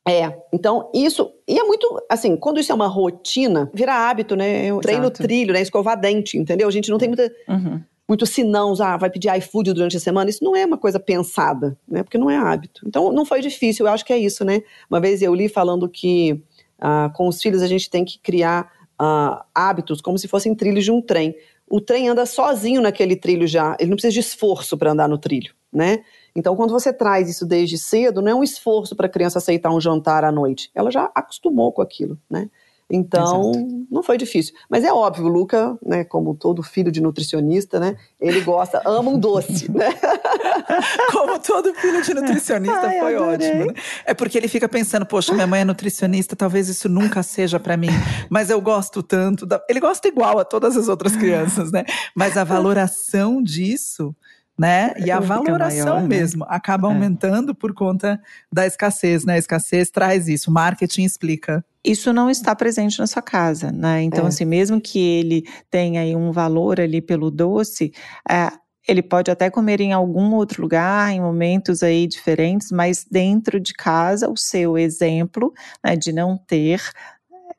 [0.08, 4.64] É, então isso, e é muito, assim, quando isso é uma rotina, vira hábito, né?
[4.64, 5.60] Eu treino trilho, né?
[5.60, 6.66] Escovar dente, entendeu?
[6.66, 7.82] A gente não tem muita, uhum.
[8.08, 11.76] Muito sinão, ah, vai pedir iFood durante a semana, isso não é uma coisa pensada,
[11.86, 12.02] né?
[12.02, 12.80] Porque não é hábito.
[12.86, 14.62] Então não foi difícil, eu acho que é isso, né?
[14.88, 16.42] Uma vez eu li falando que
[16.80, 20.84] ah, com os filhos a gente tem que criar ah, hábitos como se fossem trilhos
[20.84, 21.34] de um trem.
[21.70, 25.18] O trem anda sozinho naquele trilho já, ele não precisa de esforço para andar no
[25.18, 26.02] trilho, né?
[26.34, 29.70] Então, quando você traz isso desde cedo, não é um esforço para a criança aceitar
[29.70, 30.70] um jantar à noite.
[30.74, 32.48] Ela já acostumou com aquilo, né?
[32.90, 33.86] Então, Exato.
[33.90, 34.54] não foi difícil.
[34.68, 39.10] Mas é óbvio, o Luca, né, como todo filho de nutricionista, né, ele gosta, ama
[39.10, 39.88] um doce, né?
[41.12, 43.50] como todo filho de nutricionista, Ai, foi adorei.
[43.50, 43.66] ótimo.
[43.66, 43.74] Né?
[44.06, 47.76] É porque ele fica pensando, poxa, minha mãe é nutricionista, talvez isso nunca seja para
[47.76, 47.90] mim,
[48.30, 49.44] mas eu gosto tanto.
[49.44, 49.62] Da...
[49.68, 51.84] Ele gosta igual a todas as outras crianças, né?
[52.14, 54.14] Mas a valoração disso
[54.58, 54.92] né?
[54.98, 56.08] E a valoração maior, né?
[56.08, 56.92] mesmo acaba é.
[56.92, 58.20] aumentando por conta
[58.52, 59.34] da escassez, né?
[59.34, 61.64] A escassez traz isso, o marketing explica.
[61.84, 64.02] Isso não está presente na sua casa, né?
[64.02, 64.28] Então, é.
[64.28, 67.92] assim, mesmo que ele tenha aí um valor ali pelo doce,
[68.28, 68.50] é,
[68.86, 73.72] ele pode até comer em algum outro lugar, em momentos aí diferentes, mas dentro de
[73.74, 75.52] casa, o seu exemplo
[75.84, 76.82] né, de não ter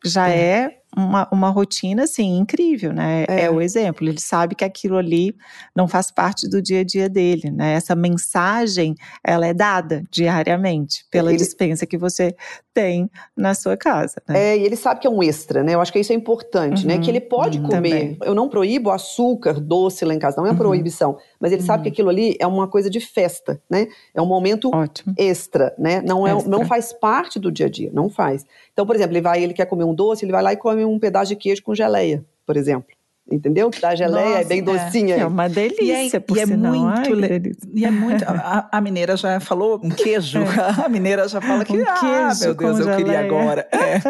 [0.03, 3.25] já é, é uma, uma rotina assim incrível, né?
[3.27, 3.43] É.
[3.43, 3.51] é.
[3.51, 4.07] o exemplo.
[4.07, 5.35] Ele sabe que aquilo ali
[5.75, 7.73] não faz parte do dia a dia dele, né?
[7.73, 11.37] Essa mensagem ela é dada diariamente pela ele...
[11.37, 12.35] dispensa que você
[12.79, 14.21] tem na sua casa.
[14.27, 14.51] Né?
[14.51, 15.75] É, e ele sabe que é um extra, né?
[15.75, 16.97] Eu acho que isso é importante, uhum, né?
[16.97, 17.89] Que ele pode uhum, comer.
[17.89, 18.17] Também.
[18.23, 20.57] Eu não proíbo açúcar doce lá em casa, não é uhum.
[20.57, 21.17] proibição.
[21.39, 21.93] Mas ele sabe que uhum.
[21.93, 23.87] aquilo ali é uma coisa de festa, né?
[24.13, 25.13] É um momento Ótimo.
[25.17, 26.01] extra, né?
[26.01, 26.49] Não, é, extra.
[26.49, 28.45] não faz parte do dia a dia, não faz.
[28.71, 30.85] Então, por exemplo, ele vai, ele quer comer um doce, ele vai lá e come
[30.85, 32.98] um pedaço de queijo com geleia, por exemplo
[33.31, 33.69] entendeu?
[33.81, 35.15] Da geleia Nossa, é bem docinha.
[35.15, 36.73] É, é uma delícia, e é, por e é sinal.
[36.73, 37.41] muito, Ai,
[37.73, 38.23] e é muito.
[38.25, 40.39] A, a, mineira já falou um queijo.
[40.39, 40.69] É.
[40.85, 42.97] A mineira já fala que um ah, meu Deus, eu geleia.
[42.97, 43.67] queria agora.
[43.79, 44.01] É.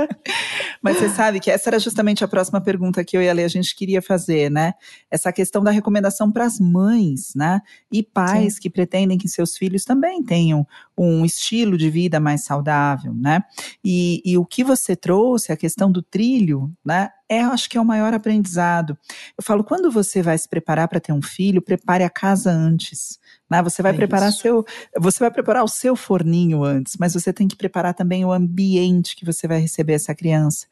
[0.82, 3.44] Mas você sabe que essa era justamente a próxima pergunta que eu e a Lê
[3.44, 4.74] a gente queria fazer, né?
[5.10, 7.62] Essa questão da recomendação para as mães, né?
[7.92, 8.62] E pais Sim.
[8.62, 10.66] que pretendem que seus filhos também tenham
[10.98, 13.42] um estilo de vida mais saudável, né?
[13.84, 17.10] E, e o que você trouxe, a questão do trilho, né?
[17.30, 18.98] É, acho que é o maior aprendizado.
[19.38, 23.20] Eu falo, quando você vai se preparar para ter um filho, prepare a casa antes.
[23.50, 23.62] Né?
[23.62, 24.42] Você vai é preparar isso.
[24.42, 24.66] seu,
[24.98, 29.16] você vai preparar o seu forninho antes, mas você tem que preparar também o ambiente
[29.16, 30.68] que você vai receber essa criança,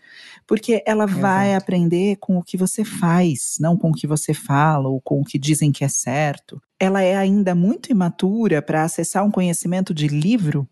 [0.46, 1.22] porque ela Exato.
[1.22, 5.22] vai aprender com o que você faz, não com o que você fala ou com
[5.22, 6.62] o que dizem que é certo.
[6.80, 10.68] Ela é ainda muito imatura para acessar um conhecimento de livro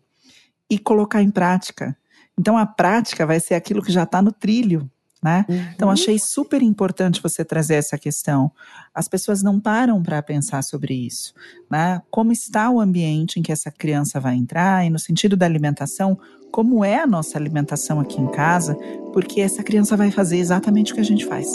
[0.70, 1.96] e colocar em prática.
[2.38, 4.88] Então a prática vai ser aquilo que já está no trilho,
[5.22, 5.44] né?
[5.48, 5.66] Uhum.
[5.74, 8.50] Então achei super importante você trazer essa questão.
[8.94, 11.34] As pessoas não param para pensar sobre isso,
[11.70, 12.00] né?
[12.10, 16.18] Como está o ambiente em que essa criança vai entrar e no sentido da alimentação,
[16.50, 18.74] como é a nossa alimentação aqui em casa,
[19.12, 21.48] porque essa criança vai fazer exatamente o que a gente faz.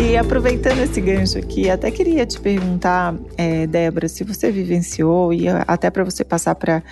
[0.00, 5.46] E aproveitando esse gancho aqui, até queria te perguntar, é, Débora, se você vivenciou, e
[5.46, 6.82] até para você passar para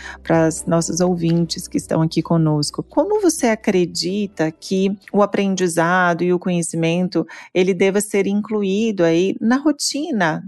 [0.47, 6.38] os nossos ouvintes que estão aqui conosco, como você acredita que o aprendizado e o
[6.38, 10.44] conhecimento ele deva ser incluído aí na rotina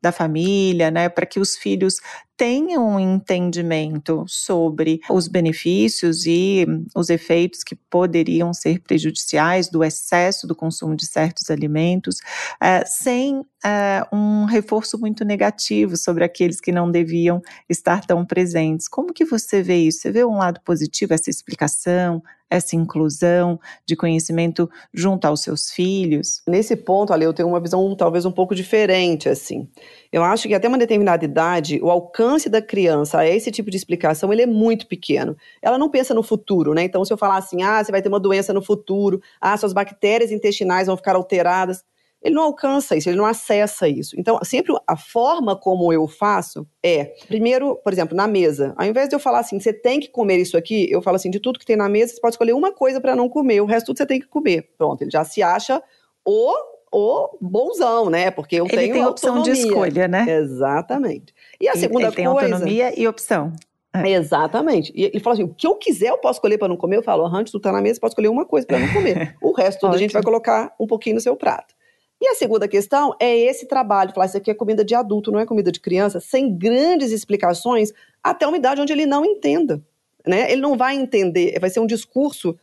[0.00, 1.96] da família, né, para que os filhos
[2.38, 10.46] tenham um entendimento sobre os benefícios e os efeitos que poderiam ser prejudiciais do excesso
[10.46, 12.18] do consumo de certos alimentos,
[12.62, 18.86] uh, sem uh, um reforço muito negativo sobre aqueles que não deviam estar tão presentes.
[18.86, 20.02] Como que você vê isso?
[20.02, 26.42] Você vê um lado positivo, essa explicação, essa inclusão de conhecimento junto aos seus filhos?
[26.46, 29.68] Nesse ponto, Ale, eu tenho uma visão talvez um pouco diferente, assim.
[30.10, 33.76] Eu acho que até uma determinada idade, o alcance da criança a esse tipo de
[33.76, 35.36] explicação, ele é muito pequeno.
[35.60, 36.82] Ela não pensa no futuro, né?
[36.84, 39.72] Então, se eu falar assim, ah, você vai ter uma doença no futuro, ah, suas
[39.72, 41.84] bactérias intestinais vão ficar alteradas,
[42.22, 44.18] ele não alcança isso, ele não acessa isso.
[44.18, 49.08] Então, sempre a forma como eu faço é, primeiro, por exemplo, na mesa, ao invés
[49.08, 51.58] de eu falar assim, você tem que comer isso aqui, eu falo assim, de tudo
[51.58, 53.98] que tem na mesa, você pode escolher uma coisa para não comer, o resto tudo
[53.98, 54.70] você tem que comer.
[54.76, 55.80] Pronto, ele já se acha
[56.24, 56.52] o
[56.92, 58.30] o bonzão, né?
[58.30, 59.62] Porque eu ele tenho tem opção autonomia.
[59.62, 60.26] de escolha, né?
[60.28, 61.34] Exatamente.
[61.60, 62.54] E a ele, segunda ele tem coisa.
[62.54, 63.52] autonomia e opção.
[63.94, 64.10] É.
[64.10, 64.92] Exatamente.
[64.94, 66.96] E ele fala assim: o que eu quiser eu posso escolher para não comer.
[66.96, 69.36] Eu falo, antes tu tá na mesa, pode escolher uma coisa para não comer.
[69.42, 71.74] O resto tudo a gente vai colocar um pouquinho no seu prato.
[72.20, 75.38] E a segunda questão é esse trabalho, falar isso aqui é comida de adulto, não
[75.38, 79.80] é comida de criança, sem grandes explicações, até uma idade onde ele não entenda.
[80.26, 80.50] Né?
[80.50, 82.58] Ele não vai entender, vai ser um discurso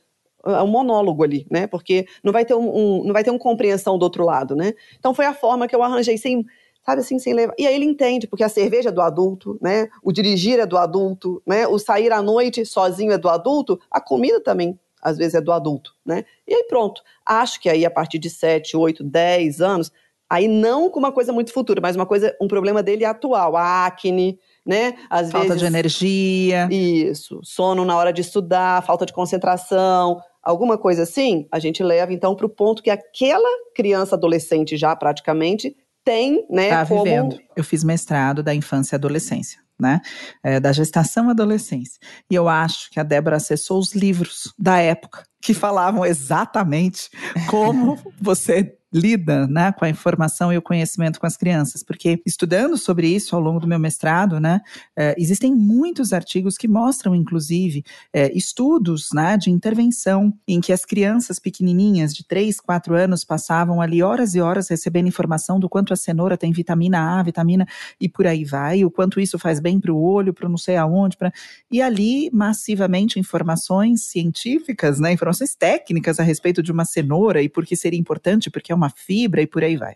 [0.45, 1.67] um monólogo ali, né?
[1.67, 4.73] Porque não vai ter um, um, não vai ter uma compreensão do outro lado, né?
[4.99, 6.45] Então foi a forma que eu arranjei sem
[6.86, 7.55] sabe assim, sem levar.
[7.58, 9.89] E aí ele entende, porque a cerveja é do adulto, né?
[10.03, 11.67] O dirigir é do adulto, né?
[11.67, 15.51] O sair à noite sozinho é do adulto, a comida também às vezes é do
[15.51, 16.25] adulto, né?
[16.47, 17.01] E aí pronto.
[17.23, 19.91] Acho que aí a partir de 7, 8, 10 anos,
[20.27, 23.86] aí não com uma coisa muito futura, mas uma coisa, um problema dele atual, a
[23.86, 24.95] acne, né?
[25.08, 26.67] Às falta vezes, de energia.
[26.71, 32.13] Isso, sono na hora de estudar, falta de concentração, alguma coisa assim, a gente leva
[32.13, 36.69] então para o ponto que aquela criança adolescente já praticamente tem, né?
[36.69, 37.03] Tá como...
[37.03, 37.39] vivendo.
[37.55, 39.65] Eu fiz mestrado da infância e adolescência.
[39.77, 39.99] Né,
[40.41, 41.99] é, da gestação à adolescência.
[42.31, 47.10] E eu acho que a Débora acessou os livros da época que falavam exatamente
[47.49, 52.77] como você lida né, com a informação e o conhecimento com as crianças, porque estudando
[52.77, 54.62] sobre isso ao longo do meu mestrado, né,
[54.95, 60.86] é, existem muitos artigos que mostram, inclusive, é, estudos né, de intervenção em que as
[60.86, 65.91] crianças pequenininhas de 3, 4 anos passavam ali horas e horas recebendo informação do quanto
[65.91, 67.67] a cenoura tem vitamina A, vitamina
[67.99, 70.77] e por aí vai, o quanto isso faz bem para o olho, para não sei
[70.77, 71.34] aonde, pra...
[71.69, 77.65] e ali massivamente informações científicas, né, informações técnicas a respeito de uma cenoura e por
[77.65, 79.95] que seria importante, porque é uma fibra e por aí vai.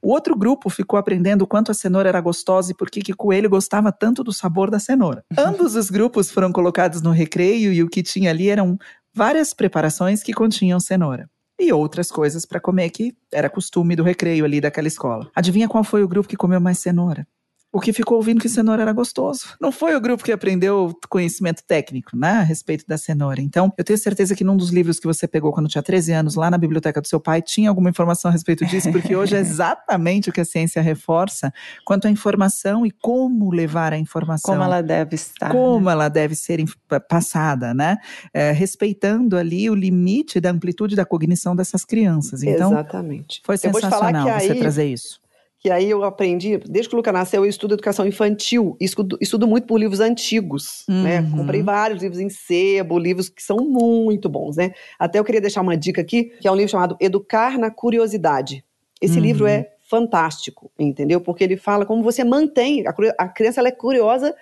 [0.00, 3.16] O outro grupo ficou aprendendo o quanto a cenoura era gostosa e por que o
[3.16, 5.24] coelho gostava tanto do sabor da cenoura.
[5.36, 8.78] Ambos os grupos foram colocados no recreio e o que tinha ali eram
[9.12, 14.44] várias preparações que continham cenoura e outras coisas para comer que era costume do recreio
[14.44, 15.28] ali daquela escola.
[15.34, 17.26] Adivinha qual foi o grupo que comeu mais cenoura?
[17.76, 19.48] O que ficou ouvindo que cenoura era gostoso.
[19.60, 23.42] Não foi o grupo que aprendeu conhecimento técnico, né, a respeito da cenoura.
[23.42, 26.36] Então, eu tenho certeza que num dos livros que você pegou quando tinha 13 anos,
[26.36, 29.40] lá na biblioteca do seu pai, tinha alguma informação a respeito disso, porque hoje é
[29.44, 31.52] exatamente o que a ciência reforça
[31.84, 34.54] quanto à informação e como levar a informação.
[34.54, 35.52] Como ela deve estar.
[35.52, 35.92] Como né?
[35.92, 36.64] ela deve ser
[37.06, 37.98] passada, né?
[38.32, 42.42] É, respeitando ali o limite da amplitude da cognição dessas crianças.
[42.42, 43.42] Então, exatamente.
[43.44, 45.25] Foi sensacional você aí, trazer isso
[45.58, 49.46] que aí eu aprendi, desde que o Luca nasceu, eu estudo educação infantil, estudo, estudo
[49.46, 50.94] muito por livros antigos, né?
[50.94, 51.02] uhum.
[51.02, 51.36] né?
[51.36, 54.72] Comprei vários livros em sebo, livros que são muito bons, né?
[54.98, 58.64] Até eu queria deixar uma dica aqui, que é um livro chamado Educar na Curiosidade.
[59.00, 59.24] Esse uhum.
[59.24, 61.20] livro é fantástico, entendeu?
[61.20, 64.34] Porque ele fala como você mantém, a, a criança ela é curiosa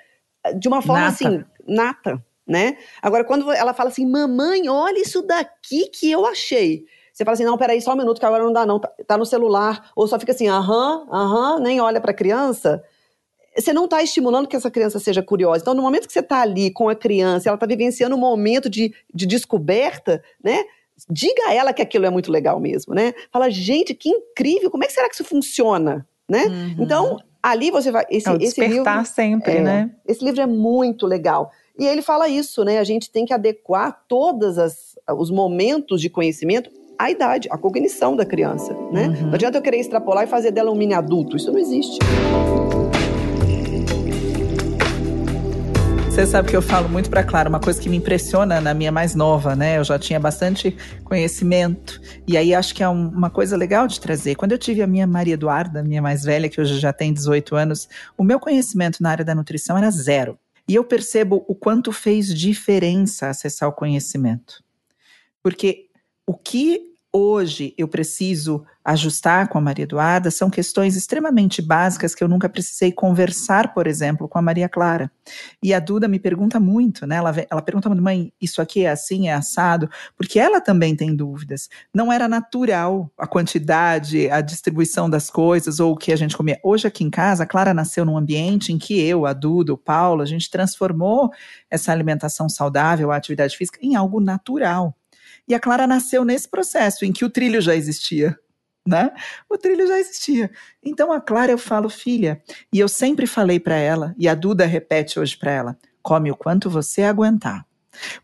[0.59, 1.13] de uma forma nata.
[1.13, 2.77] assim, nata, né?
[3.01, 6.85] Agora, quando ela fala assim, mamãe, olha isso daqui que eu achei.
[7.15, 9.17] Você fala assim, não, peraí, só um minuto que agora não dá não, tá, tá
[9.17, 12.83] no celular, ou só fica assim, aham, aham, nem olha para a criança,
[13.57, 15.63] você não está estimulando que essa criança seja curiosa.
[15.63, 18.69] Então, no momento que você está ali com a criança, ela está vivenciando um momento
[18.69, 20.65] de, de descoberta, né?
[21.09, 23.15] Diga a ela que aquilo é muito legal mesmo, né?
[23.31, 26.47] Fala, gente, que incrível, como é que será que isso funciona, né?
[26.47, 26.77] Uhum.
[26.81, 28.05] Então, ali você vai...
[28.11, 29.91] Esse, é esse livro, sempre, é, né?
[30.05, 31.53] Esse livro é muito legal.
[31.79, 32.81] E ele fala isso, né?
[32.81, 34.57] A gente tem que adequar todos
[35.17, 39.09] os momentos de conhecimento a idade, a cognição da criança, né?
[39.09, 39.27] Uhum.
[39.27, 41.99] Não adianta eu querer extrapolar e fazer dela um mini adulto, isso não existe.
[46.15, 48.93] Você sabe que eu falo muito para Clara, uma coisa que me impressiona na minha
[48.93, 49.79] mais nova, né?
[49.79, 52.01] Eu já tinha bastante conhecimento.
[52.25, 54.37] E aí acho que é um, uma coisa legal de trazer.
[54.37, 57.57] Quando eu tive a minha Maria Eduarda, minha mais velha, que hoje já tem 18
[57.57, 60.39] anos, o meu conhecimento na área da nutrição era zero.
[60.69, 64.63] E eu percebo o quanto fez diferença acessar o conhecimento.
[65.43, 65.84] Porque
[66.27, 72.23] o que hoje eu preciso ajustar com a Maria Eduarda são questões extremamente básicas que
[72.23, 75.11] eu nunca precisei conversar, por exemplo, com a Maria Clara.
[75.63, 77.17] E a Duda me pergunta muito, né?
[77.17, 79.89] Ela, ela pergunta mãe, isso aqui é assim, é assado?
[80.17, 81.69] Porque ela também tem dúvidas.
[81.95, 86.61] Não era natural a quantidade, a distribuição das coisas ou o que a gente comia.
[86.63, 89.79] Hoje aqui em casa, a Clara nasceu num ambiente em que eu, a Duda, o
[89.79, 91.31] Paulo, a gente transformou
[91.71, 94.95] essa alimentação saudável, a atividade física, em algo natural.
[95.49, 98.39] E a Clara nasceu nesse processo em que o trilho já existia.
[98.87, 99.11] Né?
[99.49, 100.51] O trilho já existia.
[100.83, 104.67] Então a Clara eu falo, filha, e eu sempre falei para ela, e a Duda
[104.67, 107.67] repete hoje para ela: come o quanto você aguentar.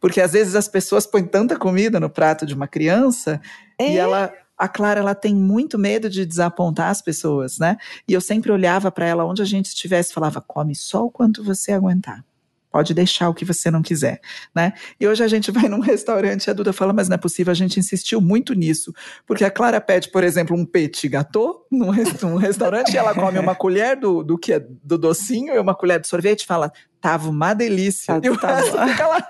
[0.00, 3.40] Porque às vezes as pessoas põem tanta comida no prato de uma criança
[3.78, 3.92] é.
[3.92, 7.78] e ela a Clara ela tem muito medo de desapontar as pessoas, né?
[8.06, 11.42] E eu sempre olhava para ela onde a gente estivesse, falava: come só o quanto
[11.42, 12.22] você aguentar.
[12.70, 14.20] Pode deixar o que você não quiser,
[14.54, 14.72] né?
[14.98, 17.50] E hoje a gente vai num restaurante e a Duda fala, mas não é possível,
[17.50, 18.92] a gente insistiu muito nisso.
[19.26, 21.90] Porque a Clara pede, por exemplo, um petit gâteau num,
[22.22, 25.74] num restaurante e ela come uma colher do, do que é do docinho e uma
[25.74, 28.20] colher de sorvete e fala, tava uma delícia.
[28.20, 29.28] Tá, e o tá fica lá.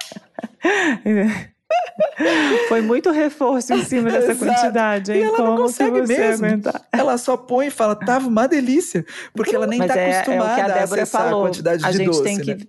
[2.68, 4.44] Foi muito reforço em cima dessa Exato.
[4.44, 5.20] quantidade, hein?
[5.20, 6.46] E ela Como não consegue mesmo.
[6.46, 6.82] Aguentar?
[6.92, 9.04] Ela só põe e fala, tava uma delícia.
[9.32, 11.42] Porque ela nem está é, acostumada é o que a, a falou.
[11.42, 12.44] a quantidade a de gente doce, tem né?
[12.44, 12.68] que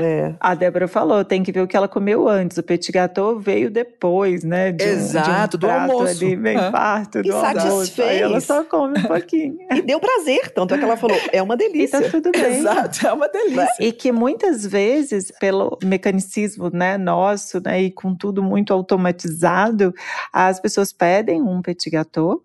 [0.00, 0.34] É.
[0.38, 2.58] A Débora falou, tem que ver o que ela comeu antes.
[2.58, 4.72] O petit gâteau veio depois, né?
[4.72, 6.24] De Exato, um, de um do almoço.
[6.24, 6.70] Ali, bem é.
[6.70, 8.02] farto do e almoço.
[8.02, 9.56] Aí ela só come um pouquinho.
[9.72, 11.98] e deu prazer, tanto é que ela falou, é uma delícia.
[11.98, 12.58] E tá tudo bem.
[12.58, 13.76] Exato, é uma delícia.
[13.80, 19.94] E que muitas vezes, pelo mecanicismo né, nosso, né, e com tudo muito automatizado,
[20.32, 22.42] as pessoas pedem um petit gâteau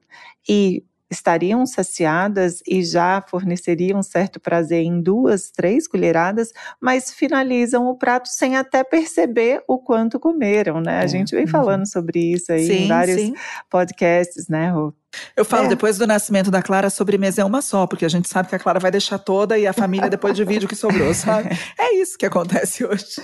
[0.47, 7.95] e estariam saciadas e já forneceriam certo prazer em duas, três colheradas, mas finalizam o
[7.95, 11.01] prato sem até perceber o quanto comeram, né?
[11.01, 11.03] É.
[11.03, 11.51] A gente vem uhum.
[11.51, 13.33] falando sobre isso aí sim, em vários sim.
[13.69, 14.93] podcasts, né, Rô?
[15.35, 15.69] Eu falo é.
[15.69, 18.55] depois do nascimento da Clara, a sobremesa é uma só, porque a gente sabe que
[18.55, 21.49] a Clara vai deixar toda e a família depois divide o que sobrou, sabe?
[21.79, 23.21] É isso que acontece hoje.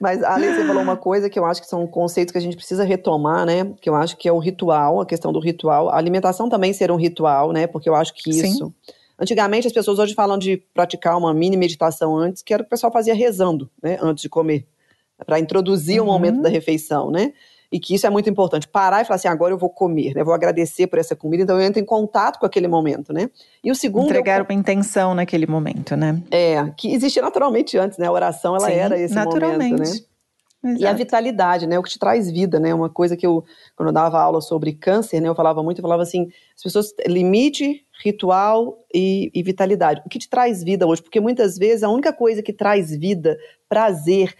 [0.00, 2.56] Mas a você falou uma coisa que eu acho que são conceitos que a gente
[2.56, 3.72] precisa retomar, né?
[3.80, 5.88] Que eu acho que é o ritual, a questão do ritual.
[5.88, 7.66] A alimentação também ser um ritual, né?
[7.66, 8.66] Porque eu acho que isso.
[8.66, 8.72] Sim.
[9.18, 12.68] Antigamente as pessoas hoje falam de praticar uma mini meditação antes, que era o que
[12.68, 13.98] o pessoal fazia rezando, né?
[14.00, 14.66] Antes de comer.
[15.26, 16.06] Para introduzir uhum.
[16.06, 17.32] o momento da refeição, né?
[17.70, 18.66] E que isso é muito importante.
[18.66, 20.24] Parar e falar assim, agora eu vou comer, né?
[20.24, 23.30] Vou agradecer por essa comida, então eu entro em contato com aquele momento, né?
[23.62, 24.06] E o segundo...
[24.06, 24.44] Entregar eu...
[24.44, 26.22] uma intenção naquele momento, né?
[26.30, 28.06] É, que existia naturalmente antes, né?
[28.06, 29.72] A oração, ela Sim, era esse naturalmente.
[29.72, 30.08] momento, né?
[30.64, 30.82] Exato.
[30.82, 31.78] E a vitalidade, né?
[31.78, 32.74] O que te traz vida, né?
[32.74, 33.44] Uma coisa que eu,
[33.76, 35.28] quando eu dava aula sobre câncer, né?
[35.28, 40.02] Eu falava muito, eu falava assim, as pessoas, limite, ritual e, e vitalidade.
[40.04, 41.00] O que te traz vida hoje?
[41.00, 44.34] Porque muitas vezes a única coisa que traz vida, prazer,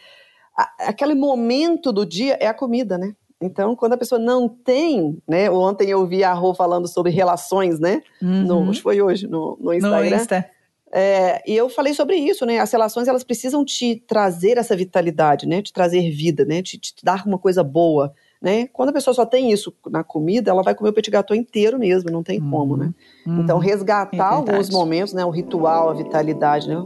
[0.81, 3.14] aquele momento do dia é a comida, né?
[3.40, 5.49] Então, quando a pessoa não tem, né?
[5.49, 8.03] Ontem eu vi a Rô falando sobre relações, né?
[8.21, 8.42] Uhum.
[8.42, 10.11] No, acho que foi hoje, no, no Instagram.
[10.11, 10.51] No Insta.
[10.90, 12.59] É, e eu falei sobre isso, né?
[12.59, 15.62] As relações elas precisam te trazer essa vitalidade, né?
[15.62, 16.62] Te trazer vida, né?
[16.62, 18.66] Te, te dar uma coisa boa, né?
[18.68, 21.79] Quando a pessoa só tem isso na comida, ela vai comer o petit gâteau inteiro
[21.79, 22.51] mesmo, não tem uhum.
[22.51, 22.92] como, né?
[23.27, 23.42] Uhum.
[23.42, 25.25] Então resgatar é alguns momentos, né?
[25.25, 26.83] O ritual, a vitalidade, né?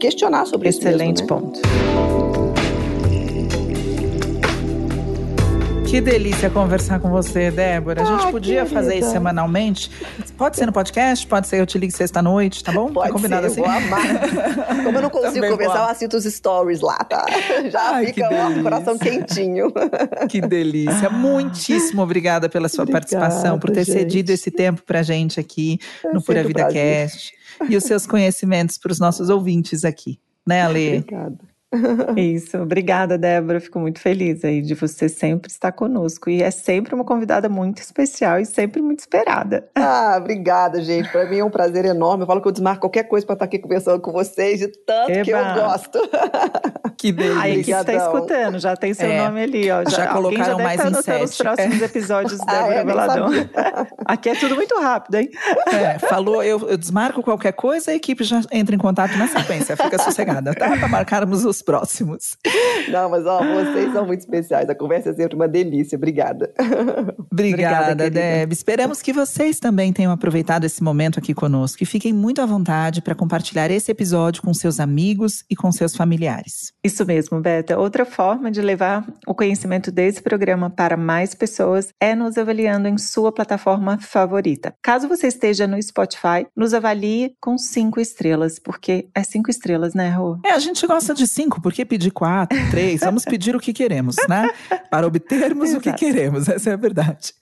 [0.00, 1.24] Questionar sobre Excelente isso.
[1.24, 2.17] Excelente ponto.
[5.88, 8.02] Que delícia conversar com você, Débora.
[8.02, 8.74] A gente ah, podia querida.
[8.74, 9.90] fazer isso semanalmente.
[10.36, 12.92] Pode ser no podcast, pode ser eu te ligo sexta-noite, tá bom?
[12.92, 13.70] Pode tá combinado ser, assim?
[13.70, 14.84] Amar.
[14.84, 17.24] Como eu não consigo Também conversar, eu assisto os stories lá, tá?
[17.72, 19.72] Já Ai, fica o coração quentinho.
[20.28, 21.08] Que delícia.
[21.08, 23.98] Muitíssimo obrigada pela sua obrigada, participação, por ter gente.
[23.98, 27.32] cedido esse tempo pra gente aqui é no Pura Vida Cast.
[27.66, 30.20] E os seus conhecimentos para os nossos ouvintes aqui.
[30.46, 30.98] Né, Ale?
[30.98, 31.38] Obrigada.
[32.16, 33.60] Isso, obrigada, Débora.
[33.60, 36.30] Fico muito feliz aí de você sempre estar conosco.
[36.30, 39.68] E é sempre uma convidada muito especial e sempre muito esperada.
[39.88, 41.10] Ah, obrigada, gente.
[41.10, 42.22] Para mim é um prazer enorme.
[42.22, 45.10] Eu falo que eu desmarco qualquer coisa para estar aqui conversando com vocês, de tanto
[45.10, 45.24] Eba.
[45.24, 45.98] que eu gosto.
[46.98, 47.40] Que delícia.
[47.40, 49.22] Aí que está escutando, já tem seu é.
[49.22, 49.84] nome ali, ó.
[49.84, 51.20] Já, já colocaram já mais em sete.
[51.20, 51.84] Nos próximos é.
[51.84, 53.28] episódios, Débora ah, é, Veladão.
[54.04, 55.30] Aqui é tudo muito rápido, hein?
[55.72, 59.76] É, falou, eu, eu, desmarco qualquer coisa, a equipe já entra em contato na sequência.
[59.76, 60.76] Fica sossegada, tá?
[60.76, 62.36] Para marcarmos os próximos.
[62.88, 64.68] Não, mas ó, vocês são muito especiais.
[64.68, 65.96] A conversa é sempre uma delícia.
[65.96, 66.52] Obrigada.
[67.30, 68.52] Obrigada, Obrigada Deb.
[68.52, 73.02] Esperamos que vocês também tenham aproveitado esse momento aqui conosco e fiquem muito à vontade
[73.02, 76.72] para compartilhar esse episódio com seus amigos e com seus familiares.
[76.82, 77.78] Isso mesmo, Beta.
[77.78, 82.98] Outra forma de levar o conhecimento desse programa para mais pessoas é nos avaliando em
[82.98, 84.74] sua plataforma favorita.
[84.82, 90.10] Caso você esteja no Spotify, nos avalie com cinco estrelas, porque é cinco estrelas, né,
[90.10, 90.38] Rô?
[90.44, 93.00] É, a gente gosta de cinco, por que pedir quatro, três?
[93.00, 94.50] Vamos pedir o que queremos, né?
[94.90, 97.32] Para obtermos o que queremos, essa é a verdade.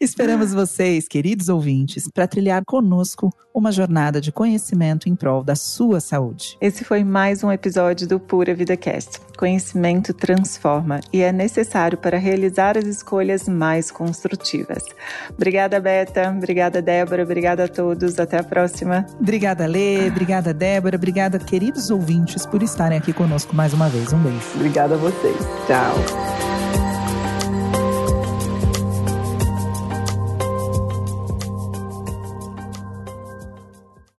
[0.00, 6.00] Esperamos vocês, queridos ouvintes, para trilhar conosco uma jornada de conhecimento em prol da sua
[6.00, 6.56] saúde.
[6.60, 9.20] Esse foi mais um episódio do Pura Vida Cast.
[9.36, 14.84] Conhecimento transforma e é necessário para realizar as escolhas mais construtivas.
[15.30, 16.30] Obrigada, Beta.
[16.30, 17.22] Obrigada, Débora.
[17.22, 18.18] Obrigada a todos.
[18.18, 19.06] Até a próxima.
[19.18, 20.08] Obrigada, Lê.
[20.08, 20.96] Obrigada, Débora.
[20.96, 24.12] Obrigada, queridos ouvintes, por estarem aqui conosco mais uma vez.
[24.12, 24.38] Um beijo.
[24.54, 25.36] Obrigada a vocês.
[25.66, 26.67] Tchau.